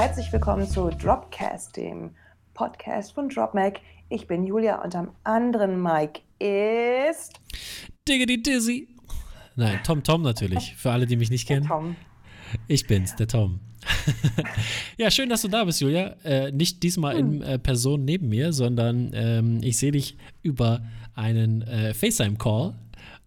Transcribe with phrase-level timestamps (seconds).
[0.00, 2.12] Herzlich willkommen zu Dropcast, dem
[2.54, 3.80] Podcast von DropMac.
[4.08, 7.38] Ich bin Julia und am anderen Mic ist.
[8.08, 8.88] Diggity Dizzy.
[9.56, 10.74] Nein, Tom Tom natürlich.
[10.78, 11.66] Für alle, die mich nicht kennen.
[11.66, 11.96] Tom.
[12.66, 13.60] Ich bin's, der Tom.
[14.96, 16.16] ja, schön, dass du da bist, Julia.
[16.24, 17.34] Äh, nicht diesmal hm.
[17.34, 20.80] in äh, Person neben mir, sondern ähm, ich sehe dich über
[21.14, 22.72] einen äh, FaceTime-Call.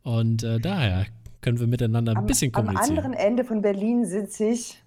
[0.01, 1.05] Und äh, daher
[1.41, 2.97] können wir miteinander ein am, bisschen kommunizieren.
[2.97, 4.82] Am anderen Ende von Berlin sitze ich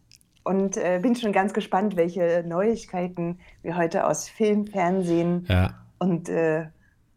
[0.47, 5.75] und äh, bin schon ganz gespannt, welche Neuigkeiten wir heute aus Film, Fernsehen ja.
[5.99, 6.67] und, äh,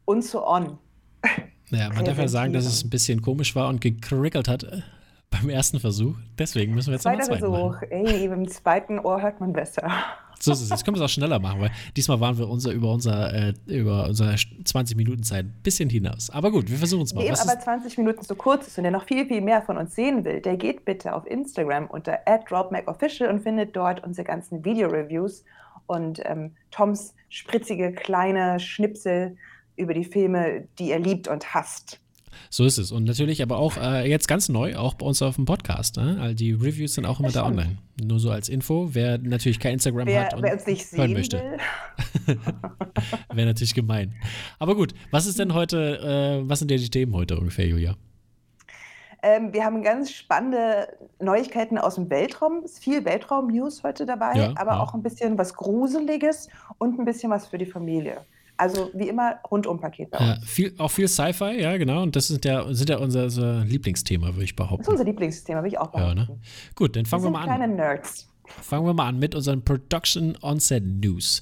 [0.06, 0.80] und so on.
[1.70, 4.66] Ja, man darf ja sagen, dass es ein bisschen komisch war und gekrickelt hat
[5.42, 6.16] beim ersten Versuch.
[6.38, 7.72] Deswegen müssen wir jetzt nochmal zweiten Versuch.
[7.74, 7.92] Machen.
[7.92, 9.92] Ey, beim zweiten Ohr hört man besser.
[10.40, 10.70] So ist es.
[10.70, 13.54] Jetzt können wir es auch schneller machen, weil diesmal waren wir unser, über, unser, äh,
[13.68, 16.30] über unsere 20 Minuten Zeit ein bisschen hinaus.
[16.30, 17.26] Aber gut, wir versuchen es mal.
[17.26, 19.96] Wem aber 20 Minuten zu kurz ist und der noch viel, viel mehr von uns
[19.96, 25.44] sehen will, der geht bitte auf Instagram unter @dropmacofficial und findet dort unsere ganzen Video-Reviews
[25.88, 29.36] und ähm, Toms spritzige kleine Schnipsel
[29.76, 32.00] über die Filme, die er liebt und hasst.
[32.50, 32.92] So ist es.
[32.92, 35.98] Und natürlich aber auch äh, jetzt ganz neu, auch bei uns auf dem Podcast.
[35.98, 36.18] Ne?
[36.20, 37.78] Also die Reviews sind auch immer da online.
[38.02, 38.90] Nur so als Info.
[38.94, 41.58] Wer natürlich kein Instagram wer, hat und wer uns nicht hören möchte.
[43.34, 44.16] Wäre natürlich gemein.
[44.58, 47.96] Aber gut, was ist denn heute, äh, was sind denn die Themen heute ungefähr, Julia?
[49.22, 52.62] Ähm, wir haben ganz spannende Neuigkeiten aus dem Weltraum.
[52.64, 54.80] Es ist viel Weltraum-News heute dabei, ja, aber ja.
[54.80, 58.22] auch ein bisschen was Gruseliges und ein bisschen was für die Familie.
[58.60, 62.04] Also wie immer Rundum-Paket Ja, viel, auch viel Sci-Fi, ja, genau.
[62.04, 64.84] Und das sind ja, sind ja unser, unser Lieblingsthema, würde ich behaupten.
[64.84, 66.18] Das ist unser Lieblingsthema, würde ich auch behaupten.
[66.18, 66.40] Ja, ne?
[66.76, 67.46] Gut, dann fangen wir, wir mal an.
[67.46, 68.28] kleine Nerds.
[68.62, 71.42] Fangen wir mal an mit unseren Production Onset News.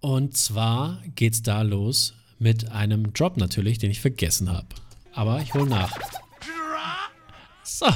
[0.00, 4.66] Und zwar geht's da los mit einem Drop natürlich, den ich vergessen habe.
[5.12, 5.96] Aber ich hole nach.
[7.62, 7.86] So,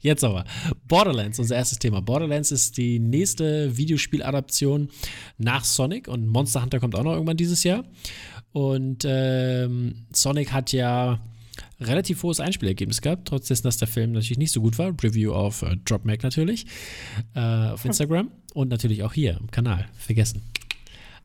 [0.00, 0.44] jetzt aber.
[0.88, 2.00] Borderlands, unser erstes Thema.
[2.00, 4.88] Borderlands ist die nächste Videospieladaption
[5.38, 7.84] nach Sonic und Monster Hunter kommt auch noch irgendwann dieses Jahr.
[8.52, 11.20] Und ähm, Sonic hat ja
[11.80, 14.94] relativ hohes Einspielergebnis gehabt, trotz dessen, dass der Film natürlich nicht so gut war.
[15.02, 16.66] Review auf äh, DropMac natürlich,
[17.34, 19.86] äh, auf Instagram und natürlich auch hier im Kanal.
[19.96, 20.42] Vergessen.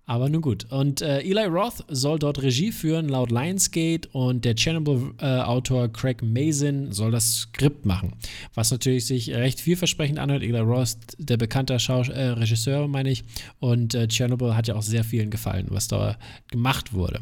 [0.06, 0.66] Aber nun gut.
[0.72, 4.10] Und äh, Eli Roth soll dort Regie führen, laut Lionsgate.
[4.12, 8.14] Und der Chernobyl-Autor äh, Craig Mazin soll das Skript machen.
[8.54, 10.44] Was natürlich sich recht vielversprechend anhört.
[10.44, 13.24] Eli Roth, der bekannte Schaus äh, Regisseur, meine ich.
[13.60, 16.18] Und äh, Chernobyl hat ja auch sehr vielen gefallen, was da
[16.50, 17.22] gemacht wurde.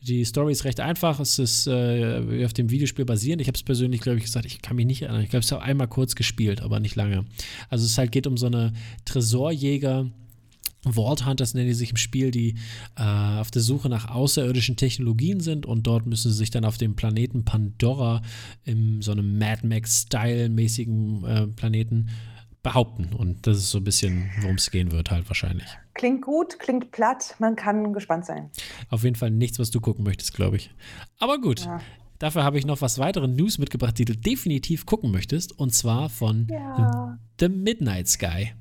[0.00, 1.20] Die Story ist recht einfach.
[1.20, 3.42] Es ist äh, auf dem Videospiel basierend.
[3.42, 5.22] Ich habe es persönlich, glaube ich, gesagt, ich kann mich nicht erinnern.
[5.22, 7.26] Ich glaube, es habe einmal kurz gespielt, aber nicht lange.
[7.68, 8.72] Also es halt geht um so eine
[9.04, 10.10] Tresorjäger-
[10.84, 12.56] Vault Hunters nennen die sich im Spiel, die
[12.96, 16.76] äh, auf der Suche nach außerirdischen Technologien sind und dort müssen sie sich dann auf
[16.76, 18.22] dem Planeten Pandora
[18.64, 22.10] in so einem Mad Max-Style-mäßigen äh, Planeten
[22.62, 23.12] behaupten.
[23.12, 25.66] Und das ist so ein bisschen, worum es gehen wird, halt wahrscheinlich.
[25.94, 28.50] Klingt gut, klingt platt, man kann gespannt sein.
[28.88, 30.70] Auf jeden Fall nichts, was du gucken möchtest, glaube ich.
[31.18, 31.64] Aber gut.
[31.64, 31.80] Ja.
[32.18, 35.58] Dafür habe ich noch was weitere News mitgebracht, die du definitiv gucken möchtest.
[35.58, 37.18] Und zwar von ja.
[37.40, 38.52] The Midnight Sky.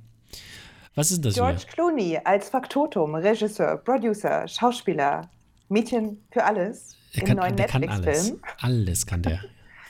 [0.96, 1.68] Was ist das George hier?
[1.74, 5.29] Clooney als Faktotum, Regisseur, Producer, Schauspieler,
[5.69, 8.40] Mädchen für alles er kann, im neuen Netflix-Film.
[8.41, 8.41] Alles.
[8.59, 9.41] alles kann der.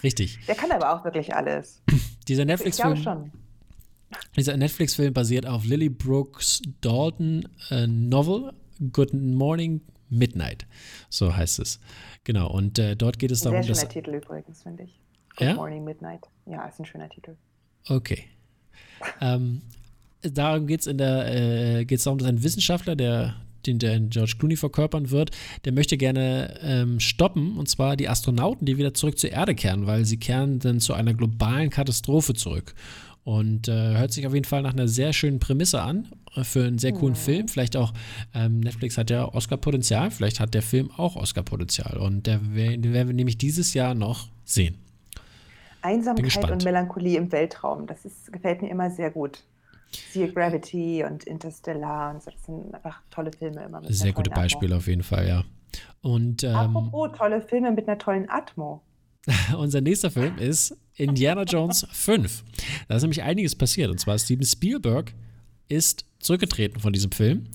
[0.03, 0.39] Richtig.
[0.47, 1.81] Der kann aber auch wirklich alles.
[2.27, 3.31] Dieser Netflix-Film.
[4.35, 8.53] Dieser Netflix-Film basiert auf Lily Brooks Dalton äh, Novel
[8.91, 10.65] Good Morning Midnight.
[11.09, 11.79] So heißt es.
[12.23, 12.51] Genau.
[12.51, 13.93] Und äh, dort geht es darum, Sehr schöner dass.
[13.93, 14.99] Titel übrigens, finde ich.
[15.37, 15.53] Good ja?
[15.53, 16.27] Morning Midnight.
[16.45, 17.37] Ja, ist ein schöner Titel.
[17.87, 18.25] Okay.
[19.21, 19.61] ähm,
[20.21, 24.33] darum geht es in der, äh, geht's darum, dass ein Wissenschaftler, der den der George
[24.39, 25.31] Clooney verkörpern wird,
[25.65, 29.85] der möchte gerne ähm, stoppen, und zwar die Astronauten, die wieder zurück zur Erde kehren,
[29.87, 32.73] weil sie kehren dann zu einer globalen Katastrophe zurück.
[33.23, 36.65] Und äh, hört sich auf jeden Fall nach einer sehr schönen Prämisse an äh, für
[36.65, 37.19] einen sehr coolen mhm.
[37.19, 37.47] Film.
[37.47, 37.93] Vielleicht auch,
[38.33, 41.97] ähm, Netflix hat ja Oscar-Potenzial, vielleicht hat der Film auch Oscar-Potenzial.
[41.97, 44.79] Und der, den werden wir nämlich dieses Jahr noch sehen.
[45.83, 49.43] Einsamkeit und Melancholie im Weltraum, das ist, gefällt mir immer sehr gut.
[50.11, 53.81] Siehe Gravity und Interstellar und so, das sind einfach tolle Filme immer.
[53.89, 55.43] Sehr gute Beispiele auf jeden Fall, ja.
[56.01, 58.81] Und, ähm, Apropos tolle Filme mit einer tollen Atmo.
[59.57, 62.43] unser nächster Film ist Indiana Jones 5.
[62.87, 63.89] Da ist nämlich einiges passiert.
[63.91, 65.13] Und zwar Steven Spielberg
[65.67, 67.45] ist zurückgetreten von diesem Film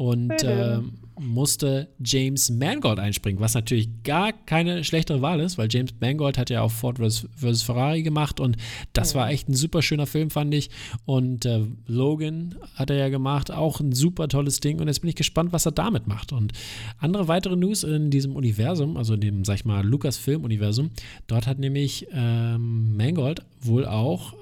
[0.00, 0.78] und äh,
[1.18, 6.48] musste James Mangold einspringen, was natürlich gar keine schlechtere Wahl ist, weil James Mangold hat
[6.48, 7.62] ja auch Ford vs.
[7.62, 8.56] Ferrari gemacht und
[8.94, 10.70] das war echt ein super schöner Film, fand ich.
[11.04, 15.10] Und äh, Logan hat er ja gemacht, auch ein super tolles Ding und jetzt bin
[15.10, 16.32] ich gespannt, was er damit macht.
[16.32, 16.54] Und
[16.96, 20.92] andere weitere News in diesem Universum, also in dem, sag ich mal, Lucasfilm-Universum,
[21.26, 24.32] dort hat nämlich ähm, Mangold wohl auch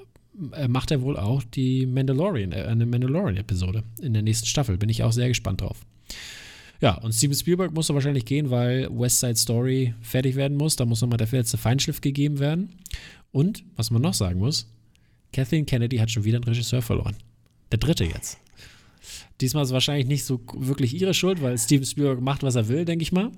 [0.69, 4.79] macht er wohl auch die Mandalorian, äh, eine Mandalorian-Episode in der nächsten Staffel.
[4.79, 5.85] Bin ich auch sehr gespannt drauf.
[6.81, 10.77] Ja, und Steven Spielberg muss wahrscheinlich gehen, weil West Side Story fertig werden muss.
[10.77, 12.69] Da muss nochmal der letzte Feinschliff gegeben werden.
[13.33, 14.71] Und, was man noch sagen muss,
[15.33, 17.17] Kathleen Kennedy hat schon wieder einen Regisseur verloren.
[17.73, 18.39] Der dritte jetzt.
[19.41, 22.69] Diesmal ist es wahrscheinlich nicht so wirklich ihre Schuld, weil Steven Spielberg macht, was er
[22.69, 23.31] will, denke ich mal.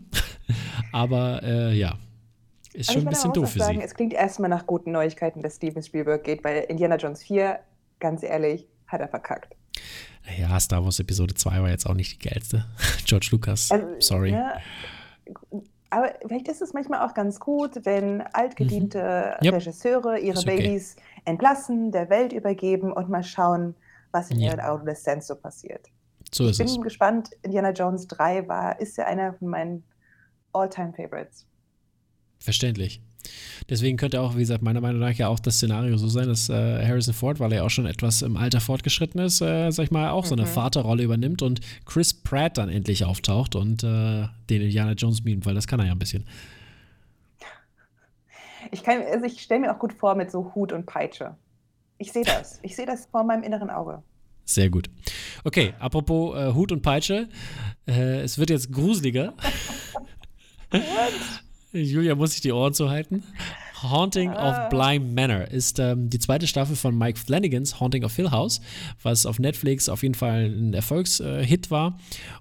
[0.92, 1.98] Aber äh, ja,
[2.72, 3.84] ist also schon ein bisschen doof für sagen, sie.
[3.84, 7.58] Es klingt erstmal nach guten Neuigkeiten, dass Steven Spielberg geht, weil Indiana Jones 4,
[7.98, 9.56] ganz ehrlich, hat er verkackt.
[10.38, 12.66] Ja, Star Wars Episode 2 war jetzt auch nicht die geilste.
[13.04, 14.32] George Lucas, also, sorry.
[14.32, 14.54] Ja,
[15.90, 19.48] aber vielleicht ist es manchmal auch ganz gut, wenn altgediente mhm.
[19.48, 20.56] Regisseure ihre okay.
[20.56, 23.74] Babys entlassen, der Welt übergeben und mal schauen,
[24.12, 24.52] was in ja.
[24.52, 25.88] ihrer Adoleszenz so passiert.
[26.32, 26.80] So ich bin es.
[26.80, 29.84] gespannt, Indiana Jones 3 war, ist ja einer von meinen
[30.52, 31.46] All-Time-Favorites.
[32.40, 33.00] Verständlich.
[33.68, 36.48] Deswegen könnte auch, wie gesagt, meiner Meinung nach ja auch das Szenario so sein, dass
[36.48, 39.84] äh, Harrison Ford, weil er ja auch schon etwas im Alter fortgeschritten ist, äh, sag
[39.84, 40.28] ich mal, auch mhm.
[40.28, 40.48] so eine mhm.
[40.48, 45.54] Vaterrolle übernimmt und Chris Pratt dann endlich auftaucht und äh, den Indiana Jones mimt, weil
[45.54, 46.26] das kann er ja ein bisschen.
[48.72, 51.36] Ich, also ich stelle mir auch gut vor mit so Hut und Peitsche.
[51.98, 52.60] Ich sehe das.
[52.62, 54.02] Ich sehe das vor meinem inneren Auge.
[54.44, 54.88] Sehr gut.
[55.44, 57.28] Okay, apropos äh, Hut und Peitsche.
[57.86, 59.34] Äh, es wird jetzt gruseliger.
[61.72, 63.22] Julia muss sich die Ohren zuhalten.
[63.82, 64.66] Haunting ah.
[64.66, 68.60] of Bly Manor ist ähm, die zweite Staffel von Mike Flanagans Haunting of Hill House,
[69.02, 71.98] was auf Netflix auf jeden Fall ein Erfolgshit äh, war.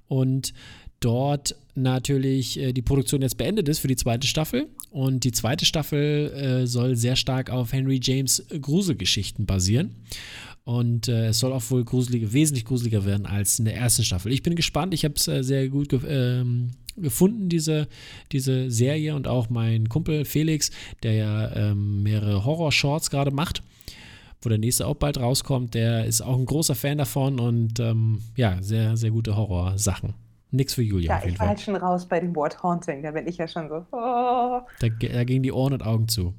[0.08, 0.54] Und
[1.00, 4.68] dort natürlich äh, die Produktion jetzt beendet ist für die zweite Staffel.
[4.92, 9.96] Und die zweite Staffel äh, soll sehr stark auf Henry James Gruselgeschichten basieren.
[10.66, 14.32] Und äh, es soll auch wohl gruseliger, wesentlich gruseliger werden als in der ersten Staffel.
[14.32, 14.94] Ich bin gespannt.
[14.94, 17.88] Ich habe es äh, sehr gut ähm, gefunden, diese,
[18.32, 19.16] diese Serie.
[19.16, 20.72] Und auch mein Kumpel Felix,
[21.04, 23.64] der ja ähm, mehrere Horror-Shorts gerade macht
[24.42, 28.22] wo der nächste auch bald rauskommt, der ist auch ein großer Fan davon und ähm,
[28.36, 30.14] ja, sehr, sehr gute Horrorsachen.
[30.52, 31.10] Nix für Julia.
[31.10, 31.56] Ja, auf jeden ich war Fall.
[31.56, 33.04] halt schon raus bei dem Wort Haunting.
[33.04, 33.86] Da bin ich ja schon so.
[33.92, 34.62] Oh.
[34.80, 36.34] Da, da gingen die Ohren und Augen zu.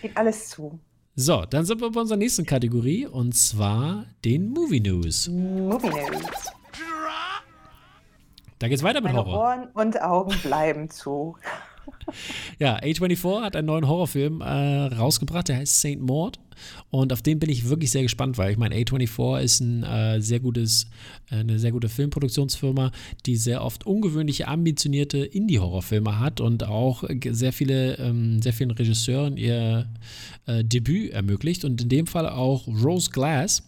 [0.00, 0.78] Geht alles zu.
[1.16, 5.28] So, dann sind wir bei unserer nächsten Kategorie und zwar den Movie News.
[5.28, 6.52] Movie News.
[8.62, 9.40] Da geht's weiter mit Meine Horror.
[9.40, 11.34] Ohren und Augen bleiben zu.
[12.60, 14.44] Ja, A24 hat einen neuen Horrorfilm äh,
[14.94, 16.38] rausgebracht, der heißt Saint Maud.
[16.90, 20.20] Und auf den bin ich wirklich sehr gespannt, weil ich meine, A24 ist ein äh,
[20.20, 20.86] sehr gutes,
[21.32, 22.92] äh, eine sehr gute Filmproduktionsfirma,
[23.26, 29.36] die sehr oft ungewöhnliche, ambitionierte Indie-Horrorfilme hat und auch sehr viele, ähm, sehr vielen Regisseuren
[29.38, 29.88] ihr
[30.46, 31.64] äh, Debüt ermöglicht.
[31.64, 33.64] Und in dem Fall auch Rose Glass,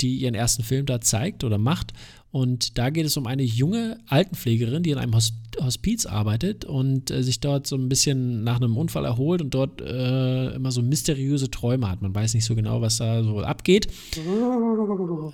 [0.00, 1.92] die ihren ersten Film da zeigt oder macht.
[2.32, 7.22] Und da geht es um eine junge Altenpflegerin, die in einem Hospiz arbeitet und äh,
[7.22, 11.50] sich dort so ein bisschen nach einem Unfall erholt und dort äh, immer so mysteriöse
[11.50, 12.00] Träume hat.
[12.00, 13.88] Man weiß nicht so genau, was da so abgeht.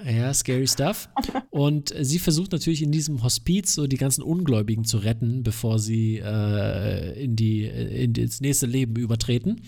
[0.05, 1.09] Ja, scary stuff.
[1.51, 6.19] Und sie versucht natürlich in diesem Hospiz so die ganzen Ungläubigen zu retten, bevor sie
[6.19, 9.61] äh, in, die, in das nächste Leben übertreten.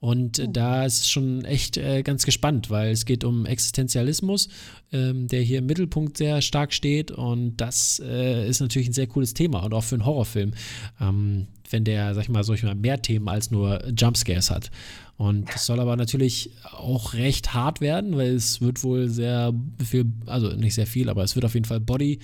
[0.00, 0.46] Und oh.
[0.46, 4.48] da ist es schon echt äh, ganz gespannt, weil es geht um Existenzialismus,
[4.92, 7.10] ähm, der hier im Mittelpunkt sehr stark steht.
[7.10, 10.52] Und das äh, ist natürlich ein sehr cooles Thema und auch für einen Horrorfilm,
[11.00, 14.70] ähm, wenn der, sag ich mal, solche mehr Themen als nur Jumpscares hat.
[15.18, 19.52] Und das soll aber natürlich auch recht hart werden, weil es wird wohl sehr
[19.84, 22.20] viel, also nicht sehr viel, aber es wird auf jeden Fall Body,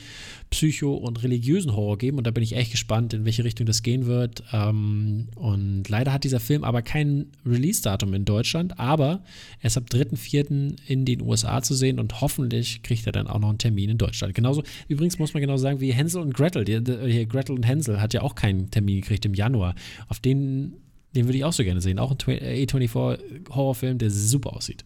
[0.50, 2.18] Psycho und religiösen Horror geben.
[2.18, 4.44] Und da bin ich echt gespannt, in welche Richtung das gehen wird.
[4.52, 9.24] Ähm, und leider hat dieser Film aber kein Release-Datum in Deutschland, aber
[9.58, 10.76] er ist ab 3.4.
[10.86, 13.98] in den USA zu sehen und hoffentlich kriegt er dann auch noch einen Termin in
[13.98, 14.36] Deutschland.
[14.36, 16.64] Genauso, übrigens muss man genau sagen, wie Hänsel und Gretel.
[16.64, 19.74] Die, Gretel und Hänsel hat ja auch keinen Termin gekriegt im Januar.
[20.08, 20.80] Auf den
[21.14, 21.98] den würde ich auch so gerne sehen.
[21.98, 24.84] Auch ein A24-Horrorfilm, der super aussieht.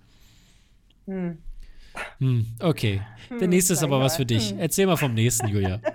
[1.06, 1.38] Hm.
[2.18, 3.00] Hm, okay.
[3.30, 4.50] Der hm, nächste ist aber was für dich.
[4.50, 4.58] Hm.
[4.58, 5.80] Erzähl mal vom nächsten, Julia.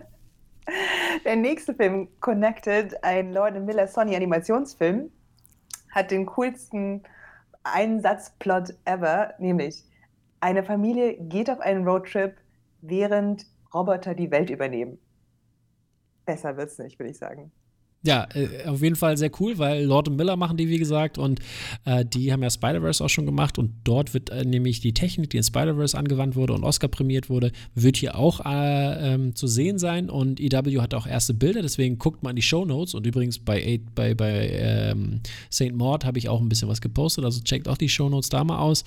[1.26, 5.10] Der nächste Film, Connected, ein Lord Miller Sony Animationsfilm,
[5.92, 7.04] hat den coolsten
[7.64, 9.84] Einsatzplot ever, nämlich
[10.42, 12.36] eine Familie geht auf einen Roadtrip,
[12.82, 15.00] während Roboter die Welt übernehmen.
[16.26, 17.52] Besser wird's nicht, würde ich sagen.
[18.06, 21.18] Ja, äh, auf jeden Fall sehr cool, weil Lord und Miller machen die, wie gesagt,
[21.18, 21.40] und
[21.86, 25.30] äh, die haben ja Spider-Verse auch schon gemacht und dort wird äh, nämlich die Technik,
[25.30, 29.48] die in Spider-Verse angewandt wurde und Oscar prämiert wurde, wird hier auch äh, ähm, zu
[29.48, 32.94] sehen sein und EW hat auch erste Bilder, deswegen guckt mal in die Show Notes
[32.94, 35.72] und übrigens bei, bei, bei ähm, St.
[35.72, 38.44] Maud habe ich auch ein bisschen was gepostet, also checkt auch die Show Notes da
[38.44, 38.84] mal aus.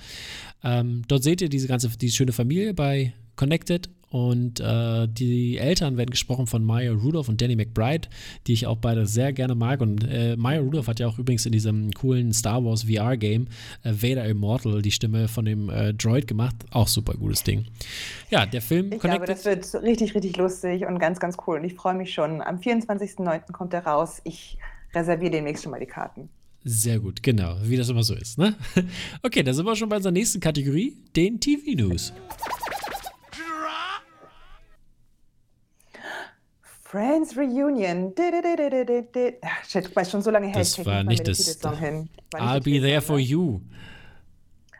[0.63, 5.97] Ähm, dort seht ihr diese ganze, die schöne Familie bei Connected Und äh, die Eltern
[5.97, 8.09] werden gesprochen von Maya Rudolph und Danny McBride,
[8.47, 9.81] die ich auch beide sehr gerne mag.
[9.81, 13.49] Und äh, Maya Rudolph hat ja auch übrigens in diesem coolen Star Wars VR-Game
[13.83, 16.55] äh, Vader Immortal die Stimme von dem äh, Droid gemacht.
[16.71, 17.67] Auch super gutes Ding.
[18.31, 18.93] Ja, der Film.
[18.93, 21.59] Ich glaube, das wird richtig, richtig lustig und ganz, ganz cool.
[21.59, 22.41] Und ich freue mich schon.
[22.41, 23.53] Am 24.09.
[23.53, 24.21] kommt er raus.
[24.25, 24.57] Ich
[24.95, 26.29] reserviere demnächst schon mal die Karten.
[26.69, 28.39] Sehr gut, genau, wie das immer so ist.
[28.39, 28.57] Ne?
[29.23, 32.13] Okay, da sind wir schon bei unserer nächsten Kategorie, den TV-News.
[36.89, 38.15] Friends Reunion.
[39.67, 40.55] Shit, weiß schon so lange her.
[40.57, 41.63] Das war nicht das.
[41.65, 41.75] War
[42.35, 43.61] I'll be there for you.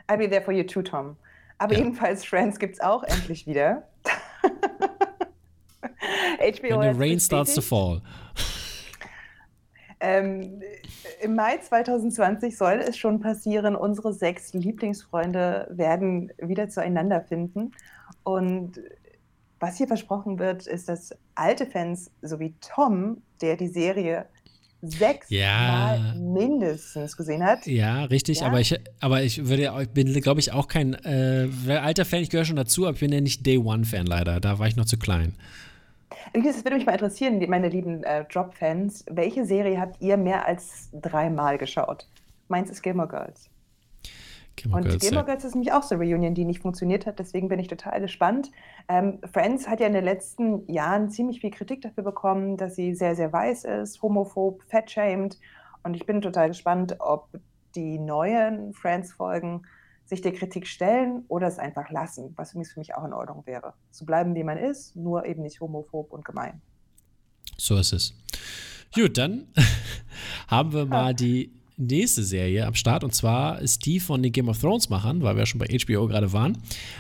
[0.09, 1.17] I'll be there for you too, Tom.
[1.59, 1.81] Aber ja.
[1.81, 3.89] jedenfalls, Friends gibt es auch endlich wieder.
[6.39, 8.01] HBO When the rain starts to fall.
[9.99, 10.63] Ähm,
[11.23, 13.75] Im Mai 2020 soll es schon passieren.
[13.75, 17.73] Unsere sechs Lieblingsfreunde werden wieder zueinander finden.
[18.23, 18.81] Und
[19.61, 24.27] was hier versprochen wird, ist, dass alte Fans, so wie Tom, der die Serie
[24.83, 25.69] sechs ja.
[25.69, 27.67] Mal mindestens gesehen hat.
[27.67, 28.47] Ja, richtig, ja.
[28.47, 32.31] aber ich, aber ich würde, ich bin, glaube ich, auch kein äh, alter Fan, ich
[32.31, 34.41] gehöre schon dazu, aber ich bin ja nicht Day One-Fan leider.
[34.41, 35.35] Da war ich noch zu klein.
[36.33, 39.05] Das würde mich mal interessieren, meine lieben äh, Drop-Fans.
[39.11, 42.07] Welche Serie habt ihr mehr als dreimal geschaut?
[42.49, 43.49] Meins ist Gilmore Girls.
[44.57, 47.19] Gilmore und Girls, Gilmore Girls ist nämlich auch so eine Reunion, die nicht funktioniert hat.
[47.19, 48.51] Deswegen bin ich total gespannt.
[48.89, 52.95] Ähm, Friends hat ja in den letzten Jahren ziemlich viel Kritik dafür bekommen, dass sie
[52.95, 55.39] sehr, sehr weiß ist, homophob, fat-shamed.
[55.83, 57.29] Und ich bin total gespannt, ob
[57.75, 59.63] die neuen Friends-Folgen
[60.07, 63.75] sich der Kritik stellen oder es einfach lassen, was für mich auch in Ordnung wäre.
[63.91, 66.63] Zu bleiben, wie man ist, nur eben nicht homophob und gemein.
[67.57, 68.15] So ist es.
[68.95, 69.49] Gut, dann
[70.49, 74.49] haben wir mal die nächste Serie am Start und zwar ist die von den Game
[74.49, 76.59] of Thrones Machern, weil wir schon bei HBO gerade waren.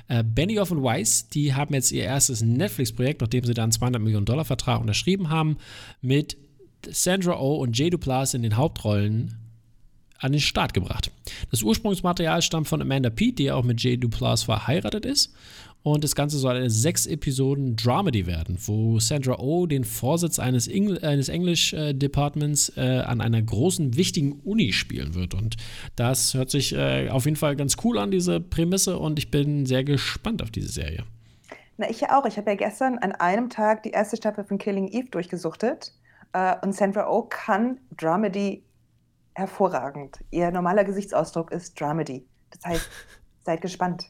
[0.08, 4.02] Äh, Benioff und Weiss, die haben jetzt ihr erstes Netflix-Projekt, nachdem sie da einen 200
[4.02, 5.56] Millionen Dollar Vertrag unterschrieben haben,
[6.02, 6.36] mit
[6.88, 9.34] Sandra Oh und Jay Duplass in den Hauptrollen
[10.18, 11.10] an den Start gebracht.
[11.50, 15.34] Das Ursprungsmaterial stammt von Amanda Pete, die auch mit Jay Duplass verheiratet ist.
[15.86, 20.66] Und das Ganze soll eine sechs Episoden Dramedy werden, wo Sandra Oh den Vorsitz eines,
[20.66, 25.32] Engl eines Englisch-Departments äh, an einer großen, wichtigen Uni spielen wird.
[25.34, 25.54] Und
[25.94, 28.98] das hört sich äh, auf jeden Fall ganz cool an, diese Prämisse.
[28.98, 31.04] Und ich bin sehr gespannt auf diese Serie.
[31.76, 32.26] Na, ich ja auch.
[32.26, 35.92] Ich habe ja gestern an einem Tag die erste Staffel von Killing Eve durchgesuchtet.
[36.32, 38.64] Äh, und Sandra Oh kann Dramedy
[39.34, 40.18] hervorragend.
[40.32, 42.26] Ihr normaler Gesichtsausdruck ist Dramedy.
[42.50, 42.90] Das heißt,
[43.46, 44.06] seid gespannt.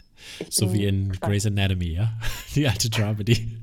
[0.50, 1.30] so wie in gespannt.
[1.30, 2.12] Grey's Anatomy, ja?
[2.54, 3.58] Die alte Dramedy.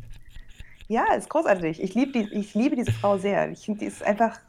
[0.87, 1.81] Ja, ist großartig.
[1.81, 3.51] Ich, lieb die, ich liebe diese Frau sehr.
[3.51, 4.39] Ich finde, die ist einfach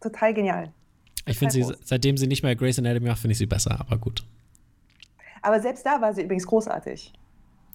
[0.00, 0.72] total genial.
[1.26, 3.98] Ich finde sie, seitdem sie nicht mehr Grey's Anatomy macht, finde ich sie besser, aber
[3.98, 4.24] gut.
[5.42, 7.12] Aber selbst da war sie übrigens großartig.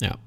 [0.01, 0.17] Ja.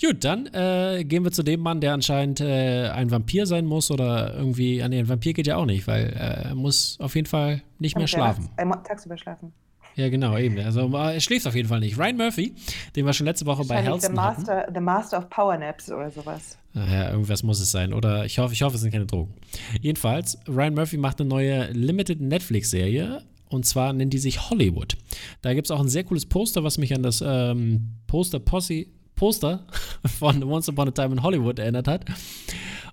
[0.00, 3.90] Gut, dann äh, gehen wir zu dem Mann, der anscheinend äh, ein Vampir sein muss
[3.90, 4.82] oder irgendwie.
[4.82, 7.62] Ah, nee, ein Vampir geht ja auch nicht, weil äh, er muss auf jeden Fall
[7.78, 8.48] nicht mehr schlafen.
[8.56, 9.52] Er muss tagsüber schlafen.
[9.98, 10.56] Ja, genau, eben.
[10.60, 11.98] Also er schläft auf jeden Fall nicht.
[11.98, 12.54] Ryan Murphy,
[12.94, 14.74] den wir schon letzte Woche bei Helston the Master, hatten.
[14.74, 16.56] The Master of Power Naps oder sowas.
[16.72, 17.92] Ja, irgendwas muss es sein.
[17.92, 19.34] Oder ich hoffe, ich hoffe, es sind keine Drogen.
[19.80, 23.24] Jedenfalls, Ryan Murphy macht eine neue Limited Netflix-Serie.
[23.48, 24.96] Und zwar nennt die sich Hollywood.
[25.42, 28.86] Da gibt es auch ein sehr cooles Poster, was mich an das ähm, Poster Posse
[29.16, 29.66] Poster
[30.06, 32.04] von Once Upon a Time in Hollywood erinnert hat.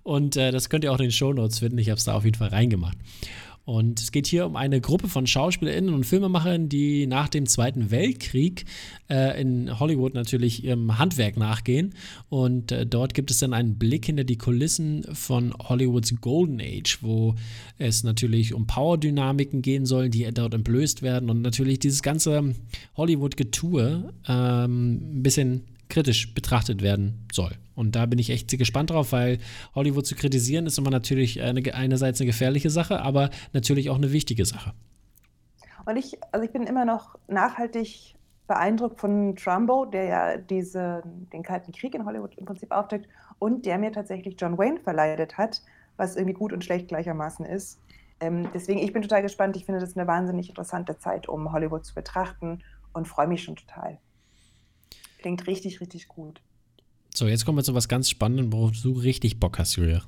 [0.02, 1.78] Und äh, das könnt ihr auch in den Show Notes finden.
[1.78, 2.98] Ich habe es da auf jeden Fall reingemacht.
[3.66, 7.90] Und es geht hier um eine Gruppe von SchauspielerInnen und Filmemachern, die nach dem Zweiten
[7.90, 8.66] Weltkrieg
[9.10, 11.96] äh, in Hollywood natürlich ihrem Handwerk nachgehen.
[12.30, 17.00] Und äh, dort gibt es dann einen Blick hinter die Kulissen von Hollywoods Golden Age,
[17.02, 17.36] wo
[17.80, 22.54] es natürlich um Powerdynamiken gehen soll, die dort entblößt werden und natürlich dieses ganze
[22.96, 27.52] Hollywood-Getue ähm, ein bisschen kritisch betrachtet werden soll.
[27.76, 29.40] Und da bin ich echt gespannt drauf, weil
[29.76, 34.12] Hollywood zu kritisieren ist immer natürlich eine, einerseits eine gefährliche Sache, aber natürlich auch eine
[34.12, 34.74] wichtige Sache.
[35.86, 38.16] Und ich, also ich bin immer noch nachhaltig
[38.48, 41.04] beeindruckt von Trumbo, der ja diese,
[41.34, 43.08] den Kalten Krieg in Hollywood im Prinzip aufdeckt
[43.40, 45.62] und der mir tatsächlich John Wayne verleidet hat,
[45.98, 47.80] was irgendwie gut und schlecht gleichermaßen ist.
[48.20, 49.58] Ähm, deswegen, ich bin total gespannt.
[49.58, 52.64] Ich finde das eine wahnsinnig interessante Zeit, um Hollywood zu betrachten
[52.94, 53.98] und freue mich schon total.
[55.20, 56.42] Klingt richtig, richtig gut.
[57.16, 60.02] So, jetzt kommen wir zu was ganz Spannendem, worauf du richtig Bock hast, Julia.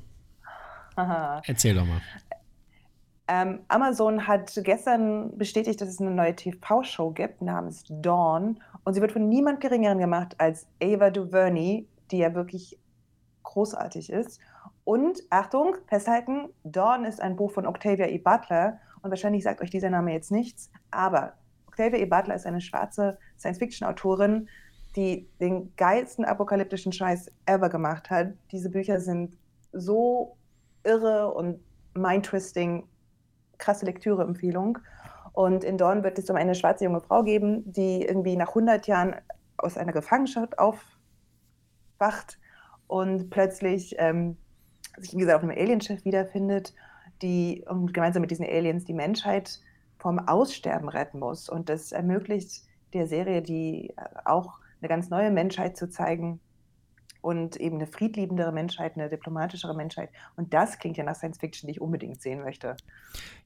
[1.47, 2.01] Erzähl doch mal.
[3.29, 8.59] Ähm, Amazon hat gestern bestätigt, dass es eine neue TV-Show gibt namens Dawn.
[8.83, 12.77] Und sie wird von niemand Geringeren gemacht als Ava DuVernay, die ja wirklich
[13.43, 14.41] großartig ist.
[14.83, 18.17] Und Achtung, festhalten, Dawn ist ein Buch von Octavia E.
[18.17, 18.79] Butler.
[19.01, 20.69] Und wahrscheinlich sagt euch dieser Name jetzt nichts.
[20.91, 21.35] Aber
[21.67, 22.05] Octavia E.
[22.05, 24.49] Butler ist eine schwarze Science-Fiction-Autorin,
[24.97, 28.33] die den geilsten apokalyptischen Scheiß ever gemacht hat.
[28.51, 29.37] Diese Bücher sind
[29.71, 30.35] so
[30.83, 31.59] irre und
[31.93, 32.83] mind-twisting,
[33.59, 34.79] krasse Lektüre-Empfehlung.
[35.33, 38.87] Und in Dorn wird es um eine schwarze junge Frau geben, die irgendwie nach 100
[38.87, 39.15] Jahren
[39.57, 42.39] aus einer Gefangenschaft aufwacht
[42.87, 44.37] und plötzlich ähm,
[44.97, 46.73] sich, wie gesagt, auf einem Alienschiff wiederfindet,
[47.21, 49.59] die und gemeinsam mit diesen Aliens die Menschheit
[49.99, 51.49] vom Aussterben retten muss.
[51.49, 52.63] Und das ermöglicht
[52.93, 53.93] der Serie, die
[54.25, 56.39] auch eine ganz neue Menschheit zu zeigen,
[57.27, 60.09] und eben eine friedliebendere Menschheit, eine diplomatischere Menschheit.
[60.37, 62.77] Und das klingt ja nach Science Fiction, die ich unbedingt sehen möchte.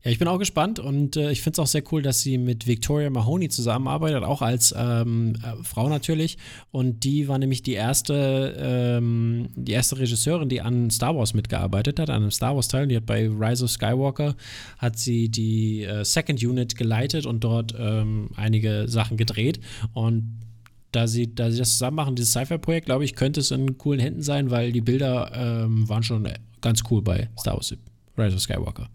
[0.03, 2.37] Ja, ich bin auch gespannt und äh, ich finde es auch sehr cool, dass sie
[2.37, 6.37] mit Victoria Mahoney zusammenarbeitet, auch als ähm, äh, Frau natürlich.
[6.71, 11.99] Und die war nämlich die erste, ähm, die erste Regisseurin, die an Star Wars mitgearbeitet
[11.99, 12.87] hat, an einem Star Wars-Teil.
[12.87, 14.35] Die hat bei Rise of Skywalker
[14.77, 19.59] hat sie die äh, Second Unit geleitet und dort ähm, einige Sachen gedreht.
[19.93, 20.50] Und
[20.91, 23.99] da sie, da sie das zusammen machen, dieses Sci-Fi-Projekt, glaube ich, könnte es in coolen
[23.99, 26.27] Händen sein, weil die Bilder ähm, waren schon
[26.61, 27.75] ganz cool bei Star Wars
[28.17, 28.89] Rise of Skywalker.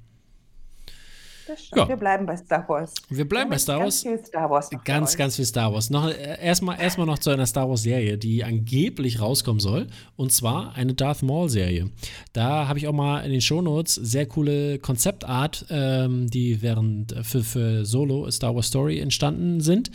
[1.74, 1.88] Ja.
[1.88, 2.92] Wir bleiben bei Star Wars.
[3.08, 4.02] Wir bleiben bei Star Wars.
[4.02, 4.70] Ganz viel Star Wars.
[4.84, 5.90] Ganz, ganz viel Star Wars.
[5.90, 9.86] Noch, äh, erstmal, erstmal noch zu einer Star Wars-Serie, die angeblich rauskommen soll.
[10.16, 11.90] Und zwar eine Darth Maul-Serie.
[12.32, 17.42] Da habe ich auch mal in den Shownotes sehr coole Konzeptart, ähm, die während für,
[17.44, 19.90] für Solo Star Wars Story entstanden sind.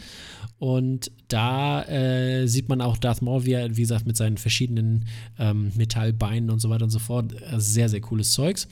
[0.62, 5.06] Und da äh, sieht man auch Darth Maul, wie er, wie gesagt, mit seinen verschiedenen
[5.40, 7.34] ähm, Metallbeinen und so weiter und so fort.
[7.34, 8.68] Äh, sehr, sehr cooles Zeugs.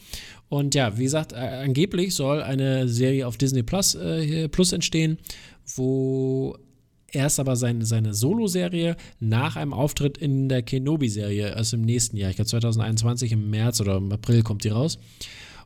[0.50, 5.18] Und ja, wie gesagt, äh, angeblich soll eine Serie auf Disney Plus, äh, Plus entstehen,
[5.78, 6.60] wo
[7.12, 12.30] erst aber seine, seine Solo-Serie nach einem Auftritt in der Kenobi-Serie, also im nächsten Jahr,
[12.30, 15.00] ich glaube 2021 im März oder im April kommt die raus.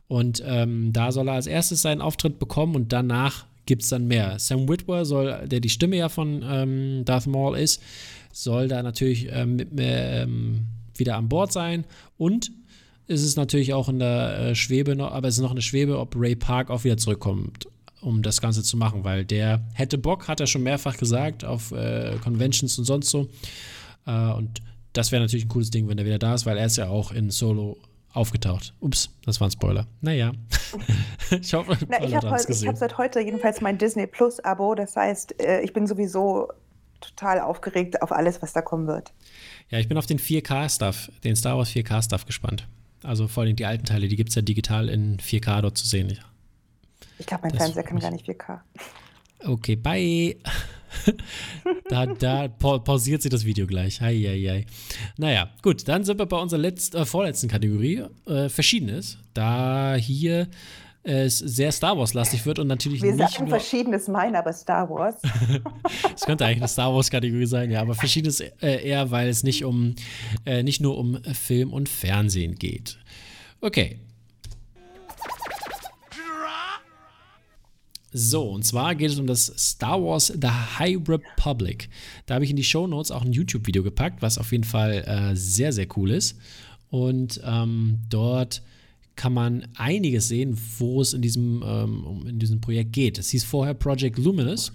[0.08, 4.06] Und ähm, da soll er als erstes seinen Auftritt bekommen und danach gibt es dann
[4.06, 4.38] mehr.
[4.38, 7.82] Sam Witwer soll, der die Stimme ja von ähm, Darth Maul ist,
[8.32, 10.66] soll da natürlich ähm, mit, ähm,
[10.96, 11.84] wieder an Bord sein.
[12.18, 12.50] Und
[13.06, 15.98] ist es natürlich auch in der äh, Schwebe noch, aber es ist noch eine Schwebe,
[15.98, 17.68] ob Ray Park auch wieder zurückkommt,
[18.00, 21.72] um das Ganze zu machen, weil der hätte Bock, hat er schon mehrfach gesagt, auf
[21.72, 23.28] äh, Conventions und sonst so.
[24.06, 24.62] Äh, und
[24.94, 26.88] das wäre natürlich ein cooles Ding, wenn er wieder da ist, weil er ist ja
[26.88, 27.76] auch in Solo
[28.12, 28.72] aufgetaucht.
[28.80, 29.86] Ups, das war ein Spoiler.
[30.00, 30.32] Naja.
[31.40, 34.74] ich hoffe, Na, ich habe hab seit heute jedenfalls mein Disney Plus Abo.
[34.74, 36.48] Das heißt, äh, ich bin sowieso
[37.00, 39.12] total aufgeregt auf alles, was da kommen wird.
[39.70, 42.66] Ja, ich bin auf den 4K-Stuff, den Star Wars 4K-Stuff gespannt.
[43.02, 45.86] Also vor allem die alten Teile, die gibt es ja digital in 4K dort zu
[45.86, 46.18] sehen.
[47.18, 48.60] Ich glaube, mein das Fernseher kann gar nicht 4K.
[49.46, 50.36] Okay, bye.
[51.90, 54.00] da, da pausiert sich das Video gleich.
[54.00, 54.66] Hei, hei, hei.
[55.18, 58.04] Naja, gut, dann sind wir bei unserer letzten, äh, vorletzten Kategorie.
[58.26, 59.18] Äh, Verschiedenes.
[59.34, 60.48] Da hier
[61.04, 64.88] es sehr Star Wars-lastig wird und natürlich Wir nicht sagen nur Verschiedenes meinen, aber Star
[64.88, 65.16] Wars.
[66.14, 69.64] Es könnte eigentlich eine Star Wars-Kategorie sein, ja, aber Verschiedenes äh, eher, weil es nicht
[69.64, 69.94] um
[70.44, 72.98] äh, nicht nur um Film und Fernsehen geht.
[73.60, 73.98] Okay,
[78.16, 81.88] So, und zwar geht es um das Star Wars The High Republic.
[82.26, 85.02] Da habe ich in die Show Notes auch ein YouTube-Video gepackt, was auf jeden Fall
[85.04, 86.38] äh, sehr, sehr cool ist.
[86.90, 88.62] Und ähm, dort
[89.16, 93.18] kann man einiges sehen, wo es in diesem, ähm, in diesem Projekt geht.
[93.18, 94.72] Es hieß vorher Project Luminous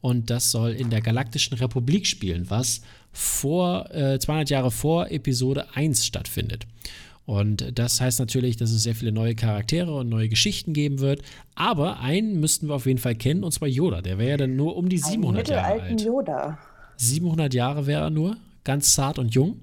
[0.00, 5.74] und das soll in der Galaktischen Republik spielen, was vor äh, 200 Jahre vor Episode
[5.74, 6.66] 1 stattfindet.
[7.26, 11.22] Und das heißt natürlich, dass es sehr viele neue Charaktere und neue Geschichten geben wird.
[11.54, 14.02] Aber einen müssten wir auf jeden Fall kennen, und zwar Yoda.
[14.02, 16.00] Der wäre ja dann nur um die 700 Jahre alt.
[16.00, 16.58] Yoda.
[16.96, 19.60] 700 Jahre wäre er nur, ganz zart und jung.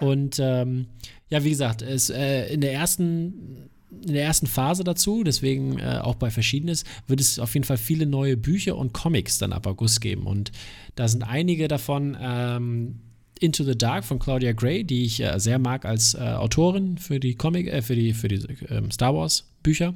[0.00, 0.86] Und ähm,
[1.32, 3.70] ja, wie gesagt, es, äh, in, der ersten,
[4.04, 7.78] in der ersten Phase dazu, deswegen äh, auch bei Verschiedenes, wird es auf jeden Fall
[7.78, 10.26] viele neue Bücher und Comics dann ab August geben.
[10.26, 10.52] Und
[10.94, 13.00] da sind einige davon ähm,
[13.40, 17.18] into the Dark von Claudia Gray, die ich äh, sehr mag als äh, Autorin für
[17.18, 19.94] die Comic, äh, für die, für die ähm, Star Wars Bücher.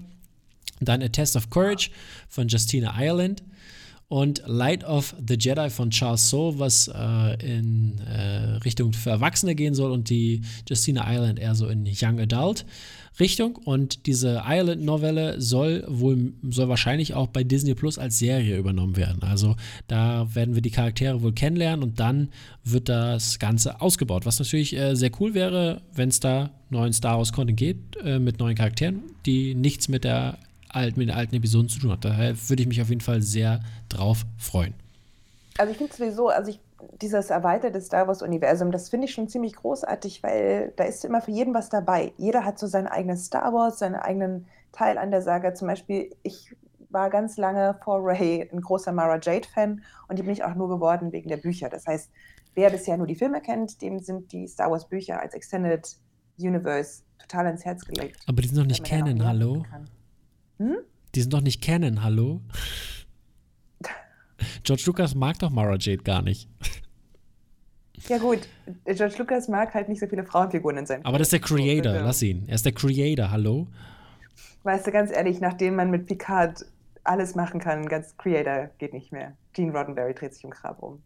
[0.80, 1.90] Dann A Test of Courage
[2.30, 3.42] von Justina Ireland
[4.08, 9.54] und Light of the Jedi von Charles Soule, was äh, in äh, Richtung für Erwachsene
[9.54, 12.64] gehen soll und die Justina Ireland eher so in Young Adult.
[13.18, 13.56] Richtung.
[13.56, 19.22] Und diese Ireland-Novelle soll wohl, soll wahrscheinlich auch bei Disney Plus als Serie übernommen werden.
[19.22, 19.56] Also
[19.88, 22.28] da werden wir die Charaktere wohl kennenlernen und dann
[22.64, 24.26] wird das Ganze ausgebaut.
[24.26, 28.18] Was natürlich äh, sehr cool wäre, wenn es da neuen Star Wars Content gibt, äh,
[28.18, 30.38] mit neuen Charakteren, die nichts mit der
[30.76, 32.04] alt, mit den alten Episoden zu tun hat.
[32.04, 34.74] Daher würde ich mich auf jeden Fall sehr drauf freuen.
[35.58, 36.60] Also ich finde sowieso, also ich
[37.00, 41.30] dieses erweiterte Star Wars-Universum, das finde ich schon ziemlich großartig, weil da ist immer für
[41.30, 42.12] jeden was dabei.
[42.18, 45.54] Jeder hat so sein eigenes Star Wars, seinen eigenen Teil an der Saga.
[45.54, 46.54] Zum Beispiel, ich
[46.90, 50.68] war ganz lange vor Ray ein großer Mara Jade-Fan und die bin ich auch nur
[50.68, 51.68] geworden wegen der Bücher.
[51.68, 52.10] Das heißt,
[52.54, 55.96] wer bisher nur die Filme kennt, dem sind die Star Wars Bücher als Extended
[56.38, 58.20] Universe total ins Herz gelegt.
[58.26, 59.64] Aber die sind doch nicht Canon, hallo?
[60.58, 60.76] Hm?
[61.14, 62.40] Die sind doch nicht Canon, hallo?
[64.62, 66.48] George Lucas mag doch Mara Jade gar nicht.
[68.08, 68.40] Ja gut,
[68.84, 71.94] George Lucas mag halt nicht so viele Frauenfiguren in seinem Aber das ist der Creator,
[71.94, 72.44] so, lass ihn.
[72.46, 73.66] Er ist der Creator, hallo?
[74.62, 76.66] Weißt du, ganz ehrlich, nachdem man mit Picard
[77.04, 79.36] alles machen kann, ganz Creator geht nicht mehr.
[79.52, 81.02] Gene Roddenberry dreht sich im Grab um.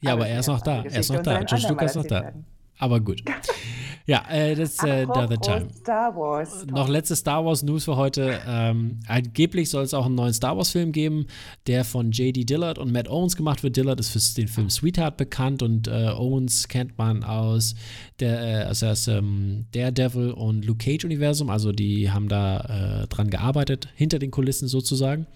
[0.00, 0.82] Ja, aber, aber er ist noch da.
[0.82, 1.42] Er ist noch da.
[1.42, 2.22] George Lucas ist noch da.
[2.22, 2.46] Werden.
[2.78, 3.22] Aber gut.
[4.06, 5.68] Ja, äh, das ist äh, the other time.
[5.80, 6.66] Star Wars.
[6.66, 8.38] Noch letzte Star Wars News für heute.
[8.46, 11.26] Ähm, angeblich soll es auch einen neuen Star Wars Film geben,
[11.66, 12.44] der von J.D.
[12.44, 13.76] Dillard und Matt Owens gemacht wird.
[13.76, 17.76] Dillard ist für den Film Sweetheart bekannt und äh, Owens kennt man aus
[18.20, 21.48] der, äh, also das ähm, Daredevil und Luke Cage Universum.
[21.48, 25.26] Also die haben da äh, dran gearbeitet, hinter den Kulissen sozusagen.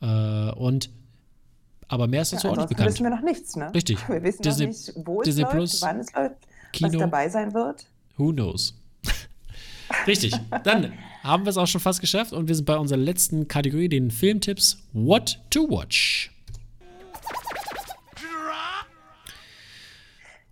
[0.00, 0.90] Äh, und
[1.88, 2.88] aber mehr ist dazu ja, auch nicht bekannt.
[2.88, 3.70] wissen wir noch nichts, ne?
[3.74, 3.98] Richtig.
[4.08, 6.36] Wir wissen Disney, noch nicht, wo Disney es läuft, Plus, wann es läuft,
[6.72, 7.86] Kino, was dabei sein wird.
[8.16, 8.74] Who knows?
[10.06, 10.34] Richtig.
[10.64, 13.88] Dann haben wir es auch schon fast geschafft und wir sind bei unserer letzten Kategorie,
[13.88, 16.30] den Filmtipps What to Watch.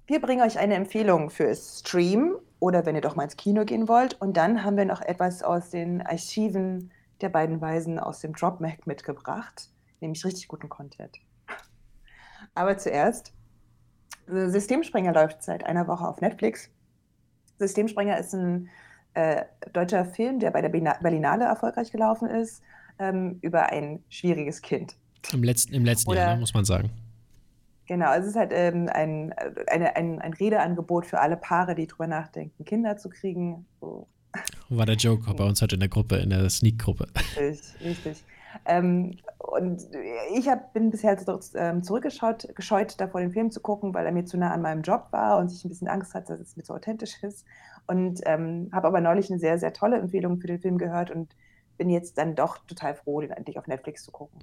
[0.07, 3.87] Wir bringen euch eine Empfehlung für Stream oder wenn ihr doch mal ins Kino gehen
[3.89, 4.21] wollt.
[4.21, 8.61] Und dann haben wir noch etwas aus den Archiven der beiden Weisen aus dem Drop
[8.61, 9.69] Mac mitgebracht,
[10.01, 11.19] nämlich richtig guten Content.
[12.55, 13.33] Aber zuerst,
[14.31, 16.71] Systemspringer läuft seit einer Woche auf Netflix.
[17.59, 18.69] Systemspringer ist ein
[19.15, 22.63] äh, deutscher Film, der bei der Berlinale erfolgreich gelaufen ist,
[22.99, 24.97] ähm, über ein schwieriges Kind.
[25.33, 26.91] Im letzten, im letzten Oder, Jahr, ne, muss man sagen.
[27.87, 29.35] Genau, es ist halt ähm, ein,
[29.69, 33.67] eine, ein, ein Redeangebot für alle Paare, die drüber nachdenken, Kinder zu kriegen.
[33.81, 34.07] So.
[34.69, 37.09] War der Joke bei uns halt in der Gruppe, in der Sneak-Gruppe.
[37.37, 38.25] Richtig, richtig.
[38.65, 39.83] Ähm, und
[40.35, 41.17] ich hab, bin bisher
[41.55, 44.83] ähm, zurückgeschaut, gescheut, davor den Film zu gucken, weil er mir zu nah an meinem
[44.83, 47.45] Job war und ich ein bisschen Angst hatte, dass es mir zu authentisch ist.
[47.87, 51.35] Und ähm, habe aber neulich eine sehr, sehr tolle Empfehlung für den Film gehört und
[51.79, 54.41] bin jetzt dann doch total froh, den endlich auf Netflix zu gucken.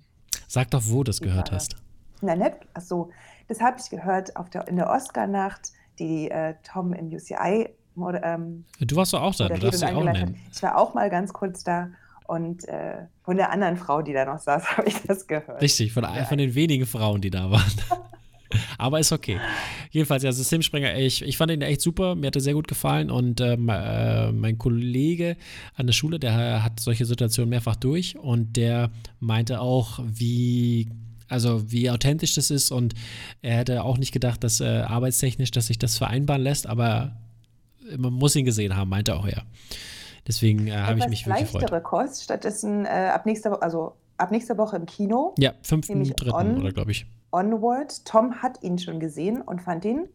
[0.48, 1.76] Sag doch, wo du das gehört hast.
[2.22, 3.12] Na, Netflix, achso,
[3.48, 7.70] das habe ich gehört auf der, in der Oscar-Nacht, die äh, Tom im UCI.
[8.24, 10.40] Ähm, du warst doch auch da, du darfst sie auch nennen.
[10.52, 11.90] Ich war auch mal ganz kurz da
[12.28, 15.62] und äh, von der anderen Frau, die da noch saß, habe ich das gehört.
[15.62, 16.26] Richtig, von, ja.
[16.26, 17.72] von den wenigen Frauen, die da waren.
[18.78, 19.40] Aber ist okay.
[19.92, 22.16] Jedenfalls, ja, Systemspringer, ich, ich fand ihn echt super.
[22.16, 23.12] Mir hat er sehr gut gefallen.
[23.12, 25.36] Und ähm, äh, mein Kollege
[25.76, 28.18] an der Schule, der hat solche Situationen mehrfach durch.
[28.18, 30.90] Und der meinte auch, wie
[31.30, 32.94] also wie authentisch das ist und
[33.42, 37.18] er hätte auch nicht gedacht, dass äh, arbeitstechnisch, dass sich das vereinbaren lässt, aber
[37.98, 39.44] man muss ihn gesehen haben, meinte auch er.
[40.28, 41.62] Deswegen äh, habe ich mich wirklich gefreut.
[41.62, 45.34] leichtere Kost, stattdessen äh, ab, nächster, also ab nächster Woche im Kino.
[45.38, 46.60] Ja, 5.3.
[46.60, 47.06] oder glaube ich.
[47.32, 48.06] Onward.
[48.06, 50.08] Tom hat ihn schon gesehen und fand ihn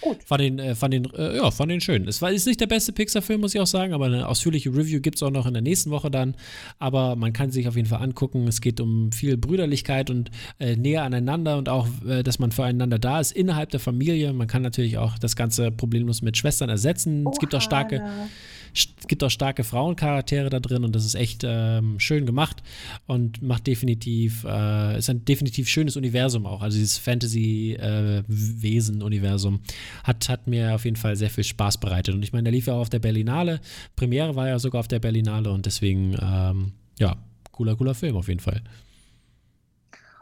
[0.00, 0.22] Gut.
[0.24, 2.08] Fand den, äh, fand den, äh, ja, fand den schön.
[2.08, 5.00] Es war, ist nicht der beste Pixar-Film, muss ich auch sagen, aber eine ausführliche Review
[5.00, 6.34] gibt es auch noch in der nächsten Woche dann.
[6.78, 8.48] Aber man kann sich auf jeden Fall angucken.
[8.48, 12.98] Es geht um viel Brüderlichkeit und äh, näher aneinander und auch, äh, dass man füreinander
[12.98, 14.32] da ist innerhalb der Familie.
[14.32, 17.24] Man kann natürlich auch das Ganze problemlos mit Schwestern ersetzen.
[17.24, 18.00] Oh, es gibt auch starke.
[18.00, 18.28] Hanna
[18.76, 22.62] es gibt auch starke Frauencharaktere da drin und das ist echt ähm, schön gemacht
[23.06, 26.60] und macht definitiv, äh, ist ein definitiv schönes Universum auch.
[26.62, 29.58] Also dieses Fantasy-Wesen-Universum äh,
[30.04, 32.14] hat, hat mir auf jeden Fall sehr viel Spaß bereitet.
[32.14, 33.60] Und ich meine, der lief ja auch auf der Berlinale.
[33.96, 37.16] Premiere war ja sogar auf der Berlinale und deswegen, ähm, ja,
[37.52, 38.60] cooler, cooler Film auf jeden Fall.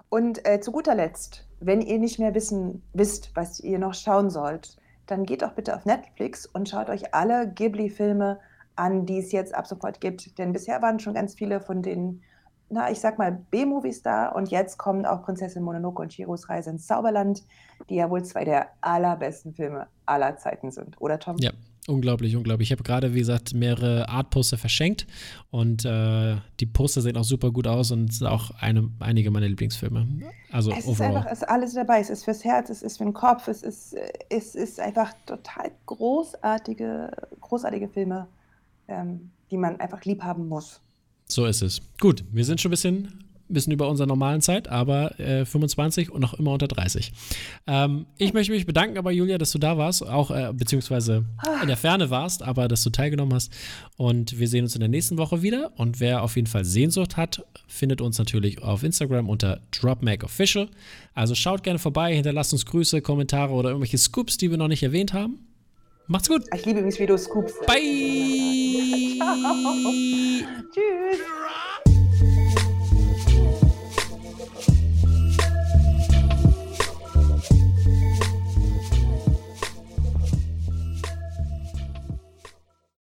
[0.08, 4.30] Und äh, zu guter Letzt, wenn ihr nicht mehr wissen, wisst, was ihr noch schauen
[4.30, 8.38] sollt, dann geht doch bitte auf Netflix und schaut euch alle Ghibli-Filme
[8.76, 10.38] an, die es jetzt ab sofort gibt.
[10.38, 12.22] Denn bisher waren schon ganz viele von den,
[12.70, 16.70] na, ich sag mal, B-Movies da und jetzt kommen auch Prinzessin Mononoke und Chiros Reise
[16.70, 17.44] ins Zauberland,
[17.88, 21.36] die ja wohl zwei der allerbesten Filme aller Zeiten sind, oder Tom?
[21.38, 21.52] Ja,
[21.86, 22.68] Unglaublich, unglaublich.
[22.68, 25.06] Ich habe gerade, wie gesagt, mehrere Art-Poster verschenkt
[25.50, 29.48] und äh, die Poster sehen auch super gut aus und sind auch eine, einige meiner
[29.48, 30.06] Lieblingsfilme.
[30.50, 30.92] Also es overall.
[30.92, 32.00] ist einfach, es ist alles dabei.
[32.00, 33.94] Es ist fürs Herz, es ist für den Kopf, es ist,
[34.30, 37.10] es ist einfach total großartige,
[37.42, 38.28] großartige Filme,
[38.88, 40.80] ähm, die man einfach lieb haben muss.
[41.26, 41.82] So ist es.
[42.00, 46.20] Gut, wir sind schon ein bisschen bisschen über unserer normalen Zeit, aber äh, 25 und
[46.20, 47.12] noch immer unter 30.
[47.66, 51.24] Ähm, ich möchte mich bedanken, aber Julia, dass du da warst, auch äh, beziehungsweise
[51.60, 53.52] in der Ferne warst, aber dass du teilgenommen hast.
[53.96, 55.72] Und wir sehen uns in der nächsten Woche wieder.
[55.76, 60.68] Und wer auf jeden Fall Sehnsucht hat, findet uns natürlich auf Instagram unter DropMacOfficial.
[61.14, 64.82] Also schaut gerne vorbei, hinterlasst uns Grüße, Kommentare oder irgendwelche Scoops, die wir noch nicht
[64.82, 65.38] erwähnt haben.
[66.06, 66.42] Macht's gut.
[66.54, 67.54] Ich liebe mich, wie du Scoops.
[67.66, 69.16] Bye.
[69.18, 69.64] Ciao.
[70.72, 71.20] Tschüss.